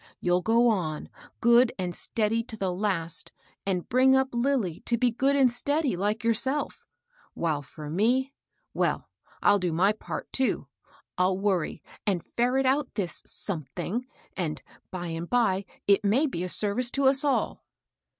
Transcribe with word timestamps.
You'll 0.19 0.41
go 0.41 0.67
on, 0.67 1.09
good 1.41 1.73
and 1.77 1.95
steady, 1.95 2.41
to 2.45 2.57
the 2.57 2.73
last, 2.73 3.31
and 3.67 3.87
bring 3.87 4.15
up 4.15 4.29
Lilly 4.33 4.79
to 4.87 4.97
be 4.97 5.11
good 5.11 5.35
and 5.35 5.51
steady, 5.51 5.89
Uke 5.91 6.23
yourself; 6.23 6.87
while 7.35 7.61
for 7.61 7.87
me,— 7.87 8.33
well, 8.73 9.11
I'll 9.43 9.59
do 9.59 9.71
my 9.71 9.91
part, 9.93 10.33
too. 10.33 10.67
I'll 11.19 11.37
worry 11.37 11.83
and 12.07 12.25
ferret 12.25 12.65
out 12.65 12.95
this 12.95 13.21
something^ 13.27 14.05
and, 14.35 14.63
by 14.89 15.05
and 15.09 15.29
by, 15.29 15.65
it 15.85 16.03
may 16.03 16.25
be 16.25 16.43
a 16.43 16.49
service 16.49 16.89
to 16.97 17.03
us 17.03 17.23
all." 17.23 17.63